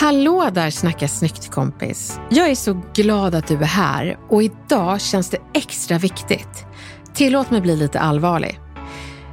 [0.00, 2.20] Hallå där snacka snyggt kompis.
[2.30, 6.66] Jag är så glad att du är här och idag känns det extra viktigt.
[7.14, 8.60] Tillåt mig bli lite allvarlig.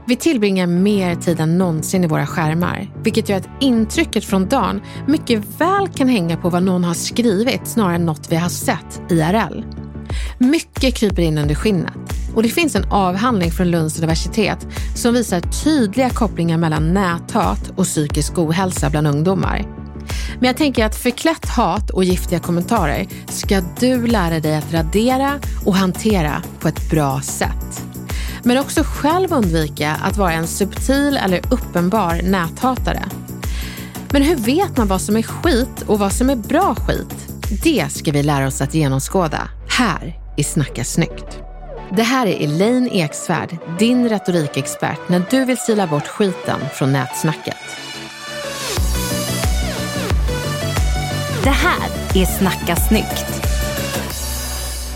[0.08, 4.81] Vi tillbringar mer tid än någonsin i våra skärmar, vilket gör att intrycket från dagen
[5.08, 9.02] mycket väl kan hänga på vad någon har skrivit snarare än något vi har sett
[9.09, 9.64] IRL.
[10.38, 11.94] Mycket kryper in under skinnet
[12.36, 17.83] och det finns en avhandling från Lunds universitet som visar tydliga kopplingar mellan näthat och
[17.83, 19.78] psykisk ohälsa bland ungdomar.
[20.40, 25.40] Men jag tänker att förklätt hat och giftiga kommentarer ska du lära dig att radera
[25.66, 27.84] och hantera på ett bra sätt.
[28.44, 33.04] Men också själv undvika att vara en subtil eller uppenbar näthatare.
[34.12, 37.28] Men hur vet man vad som är skit och vad som är bra skit?
[37.64, 41.40] Det ska vi lära oss att genomskåda här i Snacka snyggt.
[41.92, 47.56] Det här är Elaine Eksvärd, din retorikexpert när du vill sila bort skiten från nätsnacket.
[51.50, 53.25] Det här är Snacka snyggt.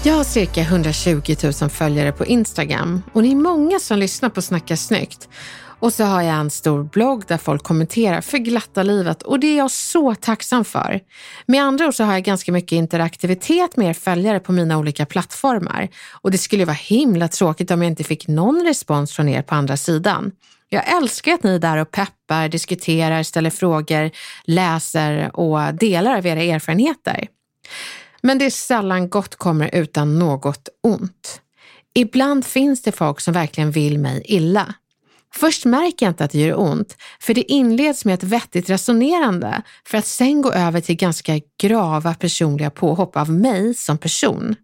[0.03, 4.41] Jag har cirka 120 000 följare på Instagram och ni är många som lyssnar på
[4.41, 5.30] Snacka snyggt.
[5.80, 9.47] Och så har jag en stor blogg där folk kommenterar för glatta livet och det
[9.47, 11.00] är jag så tacksam för.
[11.46, 15.06] Med andra ord så har jag ganska mycket interaktivitet med er följare på mina olika
[15.06, 19.41] plattformar och det skulle vara himla tråkigt om jag inte fick någon respons från er
[19.41, 20.31] på andra sidan.
[20.73, 24.11] Jag älskar att ni är där och peppar, diskuterar, ställer frågor,
[24.44, 27.28] läser och delar av era erfarenheter.
[28.22, 31.41] Men det är sällan gott kommer utan något ont.
[31.94, 34.73] Ibland finns det folk som verkligen vill mig illa.
[35.34, 39.61] Först märker jag inte att det gör ont, för det inleds med ett vettigt resonerande
[39.85, 44.55] för att sen gå över till ganska grava personliga påhopp av mig som person.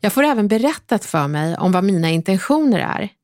[0.00, 3.17] Jag får även berättat för mig om vad mina intentioner är.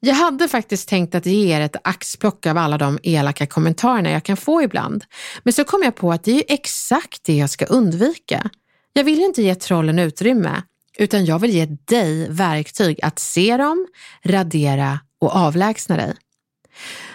[0.00, 4.24] Jag hade faktiskt tänkt att ge er ett axplock av alla de elaka kommentarerna jag
[4.24, 5.04] kan få ibland,
[5.42, 8.50] men så kom jag på att det är ju exakt det jag ska undvika.
[8.92, 10.62] Jag vill ju inte ge trollen utrymme,
[10.98, 13.86] utan jag vill ge dig verktyg att se dem,
[14.22, 16.14] radera och avlägsna dig.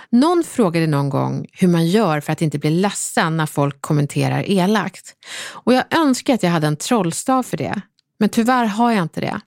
[0.09, 4.49] Någon frågade någon gång hur man gör för att inte bli ledsen när folk kommenterar
[4.49, 5.13] elakt.
[5.49, 7.81] Och jag önskar att jag hade en trollstav för det,
[8.19, 9.39] men tyvärr har jag inte det.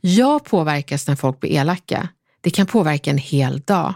[0.00, 2.08] Jag påverkas när folk blir elaka.
[2.40, 3.94] Det kan påverka en hel dag.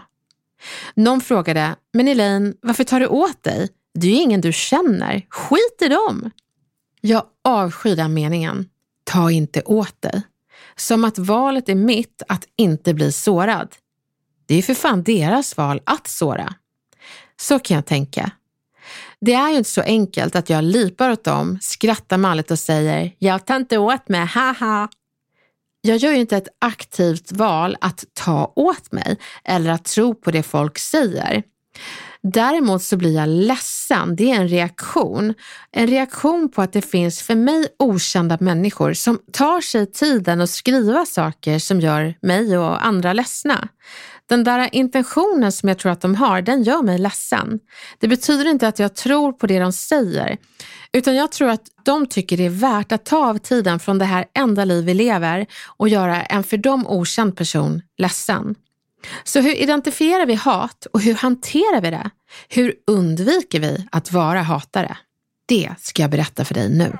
[0.95, 3.69] Någon frågade, men Elaine, varför tar du åt dig?
[3.93, 5.25] Det är ju ingen du känner.
[5.29, 6.31] Skit i dem!
[7.01, 8.69] Jag avskyr den meningen.
[9.03, 10.21] Ta inte åt dig.
[10.75, 13.75] Som att valet är mitt att inte bli sårad.
[14.45, 16.53] Det är för fan deras val att såra.
[17.41, 18.31] Så kan jag tänka.
[19.21, 23.15] Det är ju inte så enkelt att jag lipar åt dem, skrattar malligt och säger
[23.19, 24.89] “jag tar inte åt mig, haha”.
[25.85, 30.31] Jag gör ju inte ett aktivt val att ta åt mig eller att tro på
[30.31, 31.43] det folk säger.
[32.27, 34.15] Däremot så blir jag ledsen.
[34.15, 35.33] Det är en reaktion.
[35.71, 40.49] En reaktion på att det finns för mig okända människor som tar sig tiden att
[40.49, 43.67] skriva saker som gör mig och andra ledsna.
[44.29, 47.59] Den där intentionen som jag tror att de har, den gör mig ledsen.
[47.99, 50.37] Det betyder inte att jag tror på det de säger,
[50.93, 54.05] utan jag tror att de tycker det är värt att ta av tiden från det
[54.05, 55.45] här enda liv vi lever
[55.77, 58.55] och göra en för dem okänd person ledsen.
[59.23, 62.09] Så hur identifierar vi hat och hur hanterar vi det?
[62.49, 64.97] Hur undviker vi att vara hatare?
[65.47, 66.97] Det ska jag berätta för dig nu.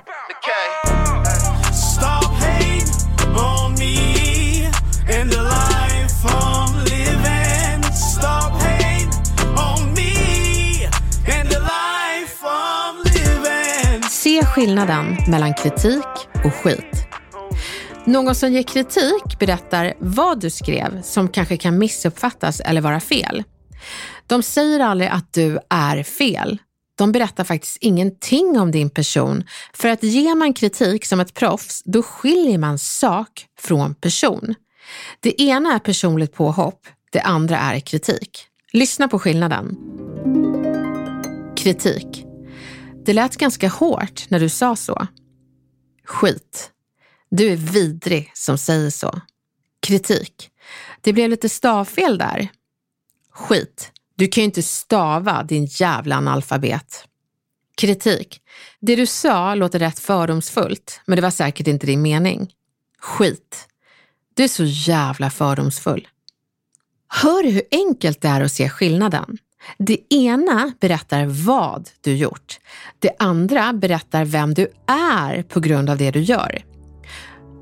[14.10, 16.06] Se skillnaden mellan kritik
[16.44, 17.03] och skit.
[18.06, 23.42] Någon som ger kritik berättar vad du skrev som kanske kan missuppfattas eller vara fel.
[24.26, 26.58] De säger aldrig att du är fel.
[26.98, 29.44] De berättar faktiskt ingenting om din person.
[29.72, 34.54] För att ge man kritik som ett proffs, då skiljer man sak från person.
[35.20, 38.46] Det ena är personligt påhopp, det andra är kritik.
[38.72, 39.76] Lyssna på skillnaden.
[41.56, 42.24] Kritik.
[43.06, 45.06] Det lät ganska hårt när du sa så.
[46.04, 46.73] Skit.
[47.36, 49.20] Du är vidrig som säger så.
[49.86, 50.50] Kritik.
[51.00, 52.48] Det blev lite stavfel där.
[53.30, 53.92] Skit.
[54.16, 57.04] Du kan ju inte stava din jävla analfabet.
[57.76, 58.40] Kritik.
[58.80, 62.52] Det du sa låter rätt fördomsfullt, men det var säkert inte din mening.
[62.98, 63.68] Skit.
[64.34, 66.08] Du är så jävla fördomsfull.
[67.08, 69.38] Hör du hur enkelt det är att se skillnaden?
[69.78, 72.58] Det ena berättar vad du gjort.
[72.98, 76.73] Det andra berättar vem du är på grund av det du gör.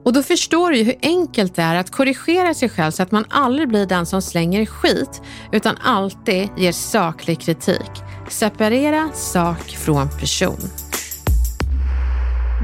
[0.04, 3.12] Och då förstår du ju hur enkelt det är att korrigera sig själv så att
[3.12, 5.22] man aldrig blir den som slänger skit
[5.52, 7.90] utan alltid ger saklig kritik.
[8.28, 10.60] Separera sak från person.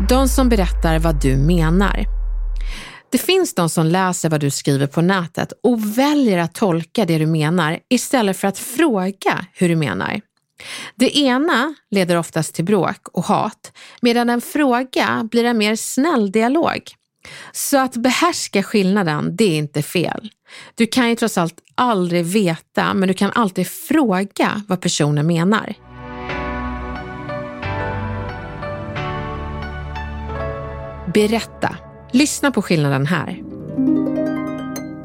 [0.08, 2.04] De som berättar vad du menar.
[3.10, 7.18] Det finns de som läser vad du skriver på nätet och väljer att tolka det
[7.18, 10.20] du menar istället för att fråga hur du menar.
[10.96, 16.32] Det ena leder oftast till bråk och hat, medan en fråga blir en mer snäll
[16.32, 16.80] dialog.
[17.52, 20.30] Så att behärska skillnaden, det är inte fel.
[20.74, 25.74] Du kan ju trots allt aldrig veta, men du kan alltid fråga vad personen menar.
[31.14, 31.76] Berätta.
[32.12, 33.42] Lyssna på skillnaden här.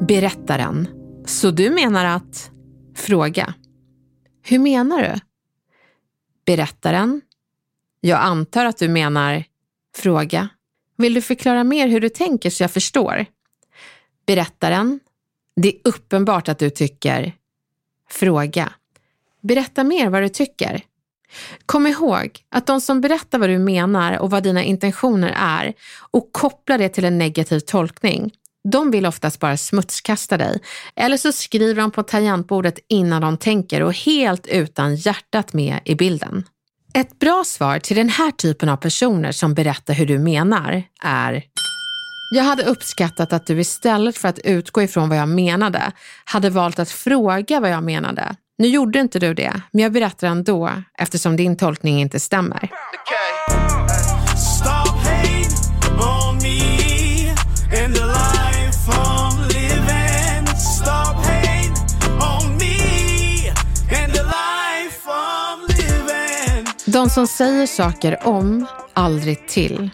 [0.00, 0.88] Berättaren.
[1.26, 2.50] Så du menar att...
[2.96, 3.54] Fråga.
[4.42, 5.20] Hur menar du?
[6.46, 7.20] Berättaren.
[8.00, 9.44] Jag antar att du menar...
[9.96, 10.48] Fråga.
[10.96, 13.26] Vill du förklara mer hur du tänker så jag förstår?
[14.26, 15.00] Berättaren.
[15.56, 17.32] Det är uppenbart att du tycker.
[18.10, 18.72] Fråga.
[19.40, 20.82] Berätta mer vad du tycker.
[21.66, 25.74] Kom ihåg att de som berättar vad du menar och vad dina intentioner är
[26.10, 28.32] och kopplar det till en negativ tolkning,
[28.68, 30.60] de vill oftast bara smutskasta dig.
[30.96, 35.94] Eller så skriver de på tangentbordet innan de tänker och helt utan hjärtat med i
[35.94, 36.44] bilden.
[36.98, 41.42] Ett bra svar till den här typen av personer som berättar hur du menar är
[42.30, 45.92] jag hade uppskattat att du istället för att utgå ifrån vad jag menade
[46.24, 48.36] hade valt att fråga vad jag menade.
[48.58, 52.70] Nu gjorde inte du det, men jag berättar ändå eftersom din tolkning inte stämmer.
[66.94, 69.90] De som säger saker om, aldrig till.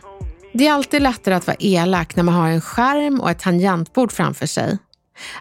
[0.52, 4.12] Det är alltid lättare att vara elak när man har en skärm och ett tangentbord
[4.12, 4.78] framför sig.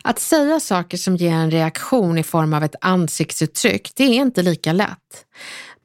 [0.01, 4.41] Att säga saker som ger en reaktion i form av ett ansiktsuttryck, det är inte
[4.41, 5.25] lika lätt.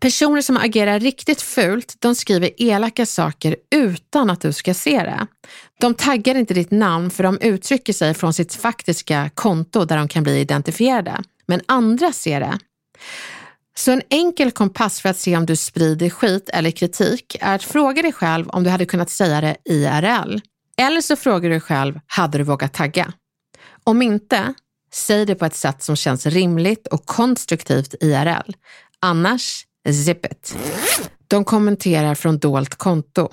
[0.00, 5.26] Personer som agerar riktigt fult, de skriver elaka saker utan att du ska se det.
[5.80, 10.08] De taggar inte ditt namn för de uttrycker sig från sitt faktiska konto där de
[10.08, 11.22] kan bli identifierade.
[11.46, 12.58] Men andra ser det.
[13.76, 17.62] Så en enkel kompass för att se om du sprider skit eller kritik är att
[17.62, 20.40] fråga dig själv om du hade kunnat säga det IRL.
[20.76, 23.12] Eller så frågar du dig själv, hade du vågat tagga?
[23.84, 24.54] Om inte,
[24.92, 28.52] säg det på ett sätt som känns rimligt och konstruktivt IRL.
[29.00, 29.66] Annars,
[30.06, 30.56] zip it.
[31.28, 33.28] De kommenterar från dolt konto.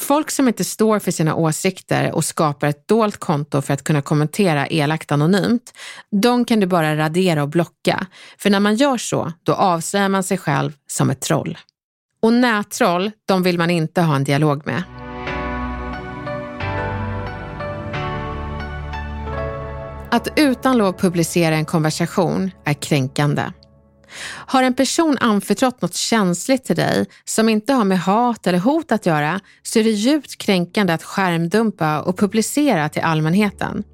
[0.00, 4.02] Folk som inte står för sina åsikter och skapar ett dolt konto för att kunna
[4.02, 5.72] kommentera elakt anonymt,
[6.22, 8.06] de kan du bara radera och blocka.
[8.38, 11.58] För när man gör så, då avslöjar man sig själv som ett troll.
[12.22, 14.82] Och nättroll, de vill man inte ha en dialog med.
[20.10, 23.42] Att utan lov publicera en konversation är kränkande.
[24.46, 28.92] Har en person anförtrott något känsligt till dig som inte har med hat eller hot
[28.92, 33.84] att göra så är det djupt kränkande att skärmdumpa och publicera till allmänheten.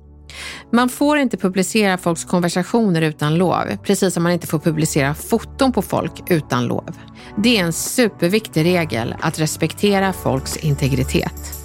[0.73, 5.73] Man får inte publicera folks konversationer utan lov, precis som man inte får publicera foton
[5.73, 6.97] på folk utan lov.
[7.39, 11.57] Det är en superviktig regel att respektera folks integritet.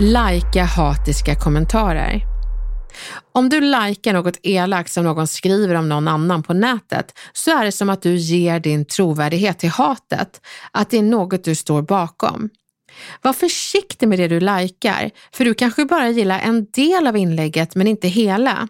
[0.00, 2.27] Lajka hatiska kommentarer.
[3.38, 7.64] Om du likar något elakt som någon skriver om någon annan på nätet så är
[7.64, 10.40] det som att du ger din trovärdighet till hatet,
[10.72, 12.50] att det är något du står bakom.
[13.22, 17.74] Var försiktig med det du likar, för du kanske bara gillar en del av inlägget
[17.74, 18.68] men inte hela.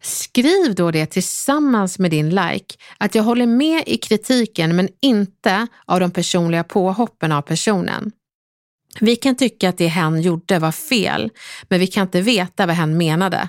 [0.00, 5.66] Skriv då det tillsammans med din like, att jag håller med i kritiken men inte
[5.84, 8.12] av de personliga påhoppen av personen.
[9.00, 11.30] Vi kan tycka att det hen gjorde var fel,
[11.68, 13.48] men vi kan inte veta vad hen menade.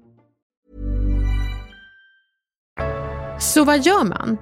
[3.41, 4.37] Så vad gör man?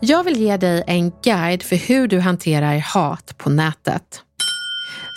[0.00, 4.22] Jag vill ge dig en guide för hur du hanterar hat på nätet.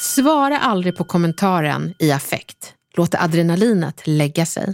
[0.01, 2.73] Svara aldrig på kommentaren i affekt.
[2.97, 4.73] Låt adrenalinet lägga sig.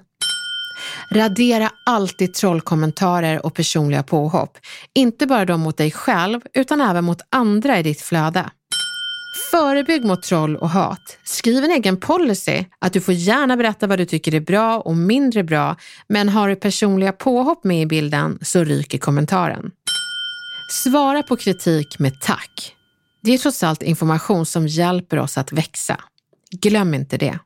[1.11, 4.57] Radera alltid trollkommentarer och personliga påhopp.
[4.95, 8.49] Inte bara de mot dig själv, utan även mot andra i ditt flöde.
[9.35, 11.17] Förebygg mot troll och hat.
[11.23, 14.97] Skriv en egen policy att du får gärna berätta vad du tycker är bra och
[14.97, 15.75] mindre bra,
[16.07, 19.71] men har du personliga påhopp med i bilden så ryker kommentaren.
[20.71, 22.75] Svara på kritik med tack.
[23.21, 25.99] Det är trots allt information som hjälper oss att växa.
[26.51, 27.39] Glöm inte det.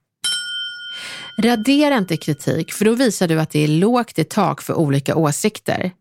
[1.42, 5.16] Radera inte kritik för då visar du att det är lågt i tak för olika
[5.16, 5.92] åsikter.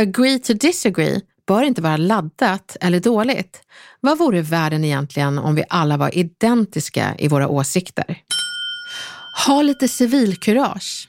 [0.00, 1.20] Agree to disagree
[1.50, 3.62] bör inte vara laddat eller dåligt.
[4.00, 8.18] Vad vore världen egentligen om vi alla var identiska i våra åsikter?
[9.46, 11.08] Ha lite civilkurage.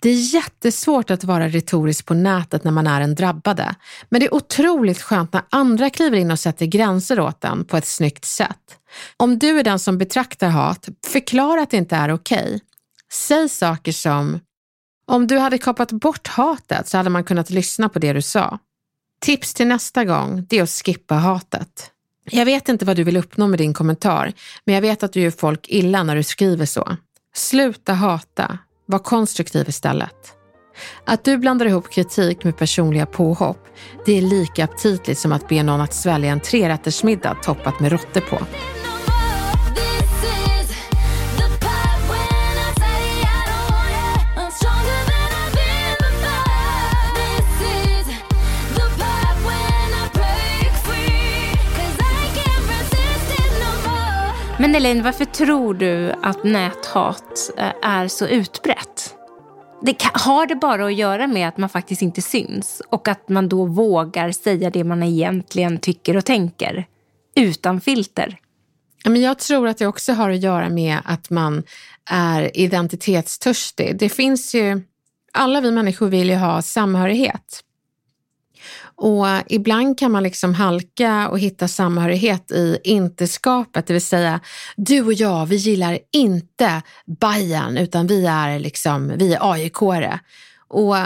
[0.00, 3.74] Det är jättesvårt att vara retorisk på nätet när man är en drabbade,
[4.08, 7.76] men det är otroligt skönt när andra kliver in och sätter gränser åt en på
[7.76, 8.78] ett snyggt sätt.
[9.16, 12.44] Om du är den som betraktar hat, förklara att det inte är okej.
[12.44, 12.60] Okay.
[13.12, 14.40] Säg saker som
[15.06, 18.58] om du hade kapat bort hatet så hade man kunnat lyssna på det du sa.
[19.24, 21.90] Tips till nästa gång, det är att skippa hatet.
[22.30, 24.32] Jag vet inte vad du vill uppnå med din kommentar,
[24.64, 26.96] men jag vet att du gör folk illa när du skriver så.
[27.34, 30.32] Sluta hata, var konstruktiv istället.
[31.04, 33.66] Att du blandar ihop kritik med personliga påhopp,
[34.06, 38.20] det är lika aptitligt som att be någon att svälja en trerättersmiddag toppat med råttor
[38.20, 38.38] på.
[54.64, 59.14] Men Elaine, varför tror du att näthat eh, är så utbrett?
[59.82, 63.28] Det kan, har det bara att göra med att man faktiskt inte syns och att
[63.28, 66.86] man då vågar säga det man egentligen tycker och tänker
[67.36, 68.38] utan filter?
[69.04, 71.62] Men jag tror att det också har att göra med att man
[72.10, 73.98] är identitetstörstig.
[73.98, 74.82] Det finns ju,
[75.32, 77.64] alla vi människor vill ju ha samhörighet.
[78.96, 84.40] Och ibland kan man liksom halka och hitta samhörighet i inteskapet, det vill säga
[84.76, 86.82] du och jag, vi gillar inte
[87.20, 90.18] Bayern utan vi är liksom, vi är AIK-are.
[90.68, 90.96] Och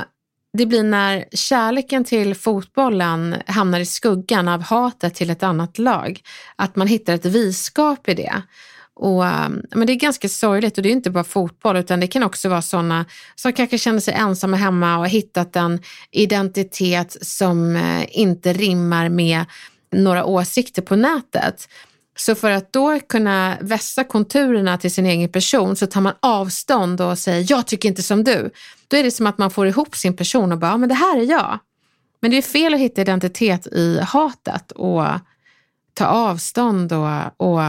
[0.52, 6.20] det blir när kärleken till fotbollen hamnar i skuggan av hatet till ett annat lag,
[6.56, 8.42] att man hittar ett viskap i det.
[8.98, 12.06] Och, um, men det är ganska sorgligt och det är inte bara fotboll utan det
[12.06, 17.16] kan också vara sådana som kanske känner sig ensamma hemma och har hittat en identitet
[17.22, 19.44] som eh, inte rimmar med
[19.92, 21.68] några åsikter på nätet.
[22.16, 27.00] Så för att då kunna vässa konturerna till sin egen person så tar man avstånd
[27.00, 28.50] och säger jag tycker inte som du.
[28.88, 31.18] Då är det som att man får ihop sin person och bara, men det här
[31.18, 31.58] är jag.
[32.20, 35.04] Men det är fel att hitta identitet i hatet och
[35.94, 37.60] ta avstånd och, och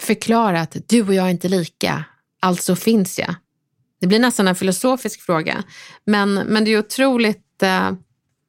[0.00, 2.04] förklara att du och jag är inte lika,
[2.40, 3.34] alltså finns jag.
[4.00, 5.62] Det blir nästan en filosofisk fråga,
[6.04, 7.90] men, men det är otroligt eh,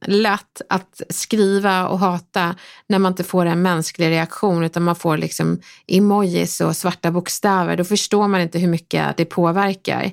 [0.05, 2.55] lätt att skriva och hata
[2.87, 7.77] när man inte får en mänsklig reaktion utan man får liksom emojis och svarta bokstäver.
[7.77, 10.11] Då förstår man inte hur mycket det påverkar.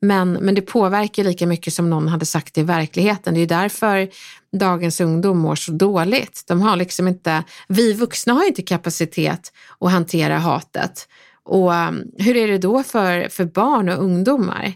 [0.00, 3.34] Men, men det påverkar lika mycket som någon hade sagt i verkligheten.
[3.34, 4.08] Det är därför
[4.52, 6.44] dagens ungdom mår så dåligt.
[6.46, 11.08] De har liksom inte, vi vuxna har inte kapacitet att hantera hatet.
[11.44, 14.72] Och um, hur är det då för, för barn och ungdomar?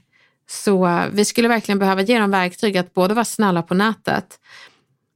[0.50, 4.38] Så uh, vi skulle verkligen behöva ge dem verktyg att både vara snälla på nätet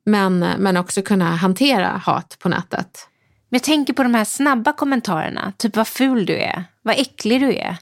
[0.05, 3.09] men, men också kunna hantera hat på nätet.
[3.49, 7.41] Men jag tänker på de här snabba kommentarerna, typ vad ful du är, vad äcklig
[7.41, 7.77] du är.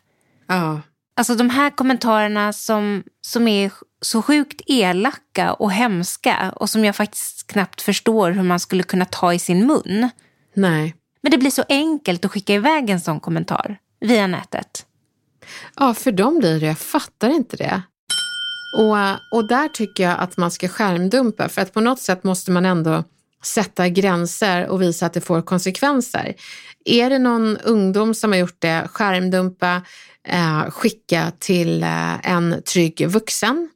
[0.46, 0.80] Ja.
[1.16, 6.96] Alltså de här kommentarerna som som är så sjukt elaka och hemska och som jag
[6.96, 10.10] faktiskt knappt förstår hur man skulle kunna ta i sin mun.
[10.54, 10.96] Nej.
[11.22, 14.86] Men det blir så enkelt att skicka iväg en sån kommentar via nätet.
[15.76, 16.66] Ja, för dem blir det.
[16.66, 17.82] Jag fattar inte det.
[18.78, 18.96] Och,
[19.38, 22.66] och där tycker jag att man ska skärmdumpa för att på något sätt måste man
[22.66, 23.04] ändå
[23.42, 26.34] sätta gränser och visa att det får konsekvenser.
[26.84, 29.82] Är det någon ungdom som har gjort det, skärmdumpa,
[30.28, 33.68] eh, skicka till eh, en trygg vuxen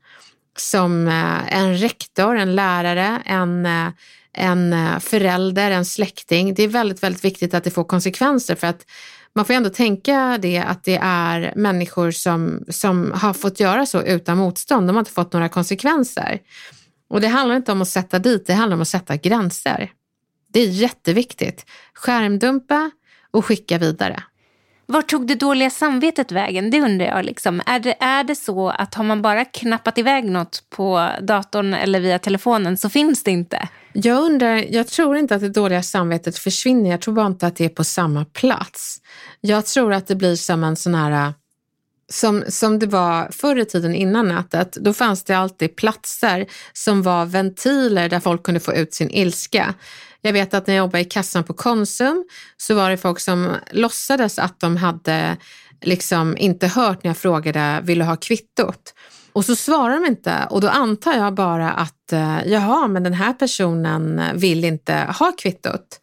[0.59, 3.89] som eh, en rektor, en lärare, en, eh,
[4.33, 6.55] en eh, förälder, en släkting.
[6.55, 8.87] Det är väldigt, väldigt viktigt att det får konsekvenser för att
[9.35, 14.03] man får ändå tänka det att det är människor som, som har fått göra så
[14.03, 14.89] utan motstånd.
[14.89, 16.41] De har inte fått några konsekvenser.
[17.09, 19.91] Och det handlar inte om att sätta dit, det handlar om att sätta gränser.
[20.49, 21.67] Det är jätteviktigt.
[21.95, 22.91] Skärmdumpa
[23.31, 24.23] och skicka vidare.
[24.89, 26.71] Var tog det dåliga samvetet vägen?
[26.71, 27.25] Det undrar jag.
[27.25, 27.63] Liksom.
[27.67, 32.01] Är, det, är det så att har man bara knappat iväg något på datorn eller
[32.01, 33.69] via telefonen så finns det inte?
[33.93, 36.91] Jag undrar, jag tror inte att det dåliga samvetet försvinner.
[36.91, 38.99] Jag tror bara inte att det är på samma plats.
[39.41, 41.33] Jag tror att det blir som en sån här
[42.13, 47.03] som, som det var förr i tiden innan nätet, då fanns det alltid platser som
[47.03, 49.75] var ventiler där folk kunde få ut sin ilska.
[50.21, 52.25] Jag vet att när jag jobbade i kassan på Konsum
[52.57, 55.37] så var det folk som låtsades att de hade
[55.83, 58.95] liksom inte hört när jag frågade, vill du ha kvittot?
[59.33, 63.15] Och så svarar de inte och då antar jag bara att, eh, jaha, men den
[63.15, 66.01] här personen vill inte ha kvittot.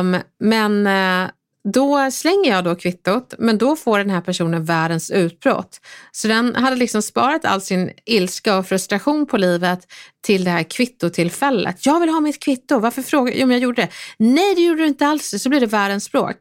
[0.00, 1.30] Um, men eh,
[1.72, 5.80] då slänger jag då kvittot, men då får den här personen världens utbrott.
[6.12, 9.80] Så den hade liksom sparat all sin ilska och frustration på livet
[10.22, 11.86] till det här kvittotillfället.
[11.86, 13.88] Jag vill ha mitt kvitto, varför frågar Jo, men jag gjorde det.
[14.18, 15.42] Nej, det gjorde du inte alls.
[15.42, 16.36] Så blir det världens språk.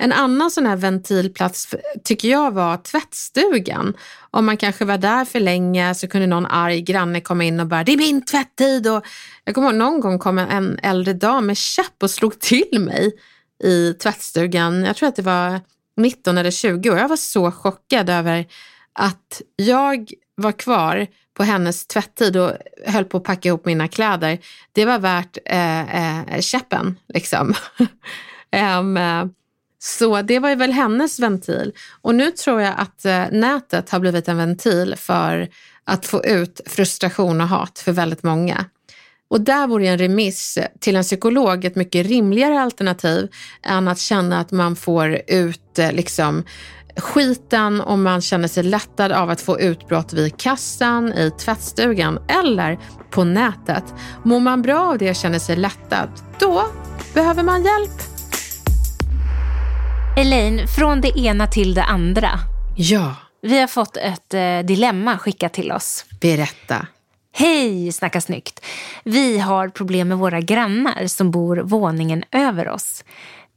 [0.00, 3.94] En annan sån här ventilplats tycker jag var tvättstugan.
[4.30, 7.66] Om man kanske var där för länge så kunde någon arg granne komma in och
[7.66, 9.04] bara “det är min tvättid” och
[9.44, 13.12] jag kommer ihåg någon gång kom en äldre dam med käpp och slog till mig
[13.64, 14.84] i tvättstugan.
[14.84, 15.60] Jag tror att det var
[15.96, 16.98] 19 eller 20 år.
[16.98, 18.46] Jag var så chockad över
[18.92, 22.52] att jag var kvar på hennes tvättid och
[22.86, 24.38] höll på att packa ihop mina kläder.
[24.72, 27.54] Det var värt eh, eh, käppen liksom.
[28.78, 28.98] um,
[29.78, 31.72] så det var ju väl hennes ventil.
[32.00, 35.48] Och nu tror jag att eh, nätet har blivit en ventil för
[35.84, 38.64] att få ut frustration och hat för väldigt många.
[39.30, 43.28] Och där vore en remiss till en psykolog ett mycket rimligare alternativ
[43.62, 46.44] än att känna att man får ut eh, liksom
[46.96, 52.78] skiten och man känner sig lättad av att få utbrott vid kassan, i tvättstugan eller
[53.10, 53.84] på nätet.
[54.24, 56.08] Mår man bra av det och känner sig lättad,
[56.40, 56.64] då
[57.14, 58.02] behöver man hjälp.
[60.16, 62.30] Elaine, från det ena till det andra.
[62.76, 63.14] Ja.
[63.42, 66.04] Vi har fått ett eh, dilemma skickat till oss.
[66.20, 66.86] Berätta.
[67.40, 68.64] Hej, Snacka snyggt!
[69.04, 73.04] Vi har problem med våra grannar som bor våningen över oss.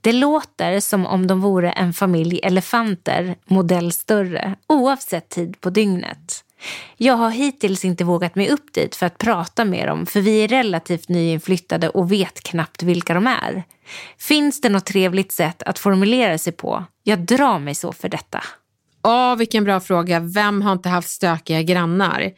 [0.01, 6.43] Det låter som om de vore en familj elefanter, modell större, oavsett tid på dygnet.
[6.97, 10.43] Jag har hittills inte vågat mig upp dit för att prata med dem för vi
[10.43, 13.63] är relativt nyinflyttade och vet knappt vilka de är.
[14.17, 16.85] Finns det något trevligt sätt att formulera sig på?
[17.03, 18.43] Jag drar mig så för detta.
[19.03, 20.19] Åh, vilken bra fråga.
[20.19, 22.31] Vem har inte haft stökiga grannar?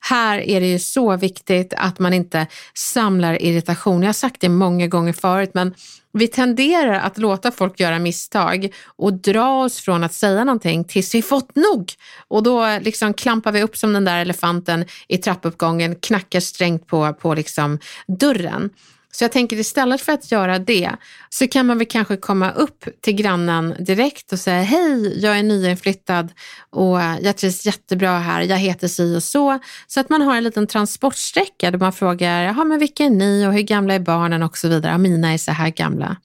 [0.00, 4.02] Här är det ju så viktigt att man inte samlar irritation.
[4.02, 5.74] Jag har sagt det många gånger förut, men
[6.12, 11.14] vi tenderar att låta folk göra misstag och dra oss från att säga någonting tills
[11.14, 11.92] vi fått nog.
[12.28, 17.14] Och då liksom klampar vi upp som den där elefanten i trappuppgången, knackar strängt på,
[17.14, 18.70] på liksom dörren.
[19.12, 20.90] Så jag tänker istället för att göra det
[21.28, 25.42] så kan man väl kanske komma upp till grannen direkt och säga hej, jag är
[25.42, 26.32] nyinflyttad
[26.70, 29.58] och jag trivs jättebra här, jag heter si och så.
[29.86, 33.46] Så att man har en liten transportsträcka där man frågar, jaha men vilka är ni
[33.46, 34.98] och hur gamla är barnen och så vidare.
[34.98, 36.16] Mina är så här gamla.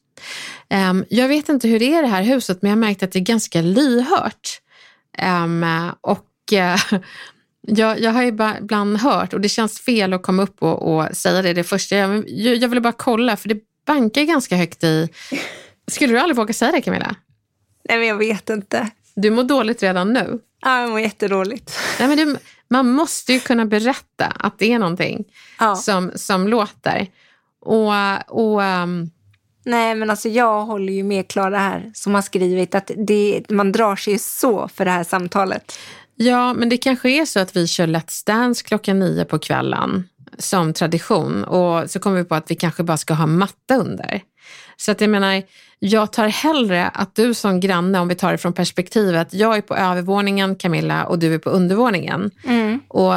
[0.89, 3.03] Um, jag vet inte hur det är i det här huset men jag har märkt
[3.03, 4.61] att det är ganska lyhört.
[5.21, 5.65] Um,
[6.01, 6.99] och uh,
[7.67, 11.17] jag, jag har ju ibland hört, och det känns fel att komma upp och, och
[11.17, 14.83] säga det det första jag Jag, jag ville bara kolla, för det bankar ganska högt
[14.83, 15.09] i...
[15.87, 17.15] Skulle du aldrig våga säga det Camilla?
[17.89, 18.89] Nej, men jag vet inte.
[19.15, 20.39] Du mår dåligt redan nu.
[20.61, 21.79] Ja, jag mår jättedåligt.
[21.99, 25.25] Nej, men du, man måste ju kunna berätta att det är någonting
[25.59, 25.75] ja.
[25.75, 27.07] som, som låter.
[27.61, 27.93] Och,
[28.27, 29.11] och um...
[29.67, 33.71] Nej, men alltså jag håller ju med Klara här som har skrivit att det, man
[33.71, 35.79] drar sig så för det här samtalet.
[36.15, 40.09] Ja, men det kanske är så att vi kör Let's Dance klockan nio på kvällen
[40.37, 44.21] som tradition och så kommer vi på att vi kanske bara ska ha matta under.
[44.77, 45.43] Så att jag menar,
[45.79, 49.61] jag tar hellre att du som granne, om vi tar det från perspektivet, jag är
[49.61, 52.31] på övervåningen Camilla och du är på undervåningen.
[52.43, 52.64] Mm.
[52.87, 53.13] Och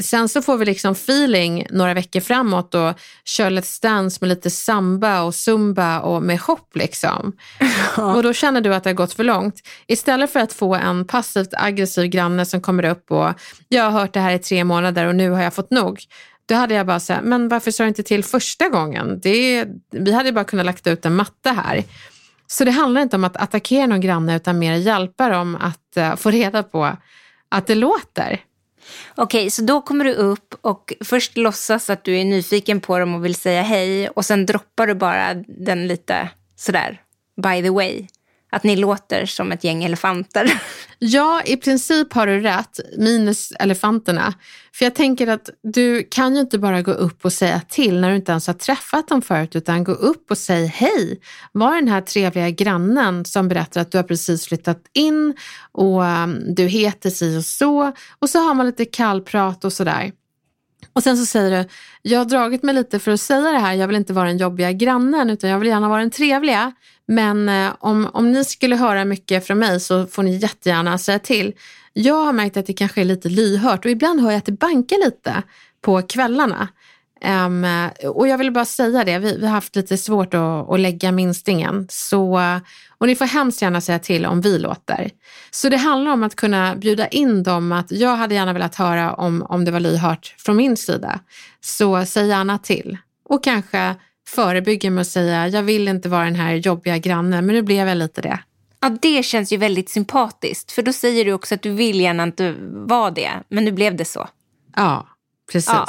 [0.00, 2.92] sen så får vi liksom feeling några veckor framåt och
[3.24, 7.32] kör Let's Dance med lite samba och zumba och med hopp liksom.
[7.96, 9.54] Och då känner du att det har gått för långt.
[9.86, 13.32] Istället för att få en passivt aggressiv granne som kommer upp och
[13.68, 16.00] jag har hört det här i tre månader och nu har jag fått nog.
[16.46, 19.20] Då hade jag bara sagt, men varför sa du inte till första gången?
[19.22, 21.84] Det, vi hade bara kunnat lagt ut en matta här.
[22.46, 26.16] Så det handlar inte om att attackera någon granne utan mer hjälpa dem att uh,
[26.16, 26.96] få reda på
[27.48, 28.40] att det låter.
[29.14, 33.14] Okej, så då kommer du upp och först låtsas att du är nyfiken på dem
[33.14, 37.00] och vill säga hej och sen droppar du bara den lite sådär,
[37.42, 38.06] by the way.
[38.54, 40.60] Att ni låter som ett gäng elefanter.
[40.98, 44.34] Ja, i princip har du rätt, minus elefanterna.
[44.74, 48.10] För jag tänker att du kan ju inte bara gå upp och säga till när
[48.10, 51.20] du inte ens har träffat dem förut, utan gå upp och säg hej.
[51.52, 55.34] Var den här trevliga grannen som berättar att du har precis flyttat in
[55.72, 57.92] och um, du heter si och så.
[58.18, 60.12] Och så har man lite kallprat och sådär.
[60.94, 61.68] Och sen så säger du,
[62.02, 64.38] jag har dragit mig lite för att säga det här, jag vill inte vara den
[64.38, 66.72] jobbiga grannen utan jag vill gärna vara den trevliga.
[67.06, 71.18] Men eh, om, om ni skulle höra mycket från mig så får ni jättegärna säga
[71.18, 71.52] till.
[71.92, 74.52] Jag har märkt att det kanske är lite lyhört och ibland hör jag att det
[74.52, 75.42] bankar lite
[75.80, 76.68] på kvällarna.
[77.26, 77.66] Um,
[78.14, 81.12] och jag vill bara säga det, vi, vi har haft lite svårt att, att lägga
[81.12, 81.86] minstingen.
[81.90, 82.40] Så,
[82.98, 85.10] och ni får hemskt gärna säga till om vi låter.
[85.50, 89.14] Så det handlar om att kunna bjuda in dem att jag hade gärna velat höra
[89.14, 91.20] om, om det var lyhört från min sida.
[91.60, 92.98] Så säg gärna till.
[93.24, 93.94] Och kanske
[94.28, 97.88] förebygga med att säga jag vill inte vara den här jobbiga grannen men nu blev
[97.88, 98.38] jag lite det.
[98.80, 100.72] Ja, det känns ju väldigt sympatiskt.
[100.72, 103.96] För då säger du också att du vill gärna inte vara det, men nu blev
[103.96, 104.28] det så.
[104.76, 105.06] Ja,
[105.52, 105.68] precis.
[105.72, 105.88] Ja,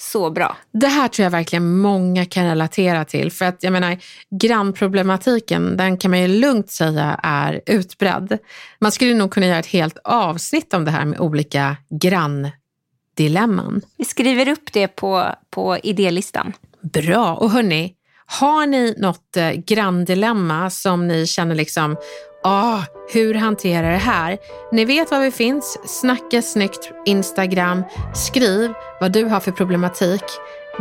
[0.00, 0.56] så bra.
[0.72, 3.32] Det här tror jag verkligen många kan relatera till.
[3.32, 3.98] För att jag menar,
[4.30, 8.38] grannproblematiken, den kan man ju lugnt säga är utbredd.
[8.78, 13.80] Man skulle nog kunna göra ett helt avsnitt om det här med olika granndilemman.
[13.96, 16.52] Vi skriver upp det på, på idélistan.
[16.80, 17.34] Bra.
[17.34, 17.94] Och hörni,
[18.26, 21.96] har ni något eh, granndilemma som ni känner liksom,
[22.42, 24.38] ah, hur hanterar det här?
[24.72, 25.78] Ni vet var vi finns.
[26.00, 27.84] Snacka snyggt Instagram.
[28.14, 30.24] Skriv vad du har för problematik.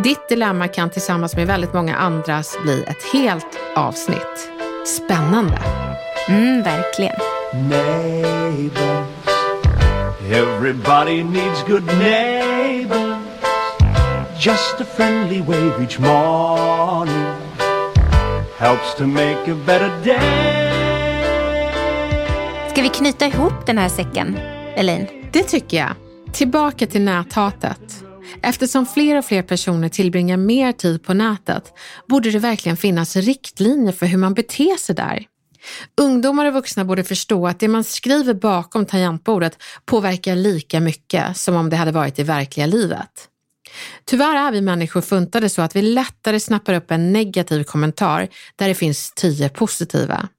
[0.04, 4.52] Ditt dilemma kan tillsammans med väldigt många andras bli ett helt avsnitt.
[4.86, 5.60] Spännande.
[6.30, 7.16] Mm, verkligen.
[7.70, 9.08] Neighbors,
[10.32, 13.18] everybody needs good neighbors.
[14.40, 17.34] Just a friendly wave each morning
[18.58, 20.67] helps to make a better day.
[22.78, 24.38] Ska vi knyta ihop den här säcken,
[24.76, 25.08] Elaine?
[25.34, 25.96] Det tycker jag.
[26.34, 28.04] Tillbaka till näthatet.
[28.42, 31.74] Eftersom fler och fler personer tillbringar mer tid på nätet
[32.08, 35.26] borde det verkligen finnas riktlinjer för hur man beter sig där.
[36.02, 41.56] Ungdomar och vuxna borde förstå att det man skriver bakom tangentbordet påverkar lika mycket som
[41.56, 43.28] om det hade varit i verkliga livet.
[44.06, 48.68] Tyvärr är vi människor funtade så att vi lättare snappar upp en negativ kommentar där
[48.68, 50.30] det finns tio positiva.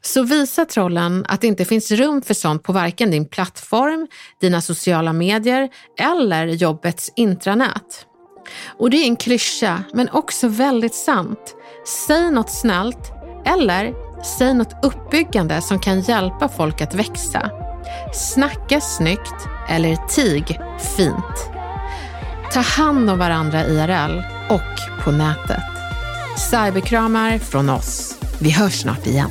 [0.00, 4.08] Så visa trollen att det inte finns rum för sånt på varken din plattform,
[4.40, 5.68] dina sociala medier
[5.98, 8.06] eller jobbets intranät.
[8.78, 11.54] Och det är en klyscha, men också väldigt sant.
[12.06, 13.12] Säg något snällt
[13.46, 13.94] eller
[14.38, 17.50] säg något uppbyggande som kan hjälpa folk att växa.
[18.14, 20.60] Snacka snyggt eller tig
[20.96, 21.50] fint.
[22.52, 25.62] Ta hand om varandra IRL och på nätet.
[26.50, 28.18] Cyberkramar från oss.
[28.40, 29.30] Vi hörs snart igen.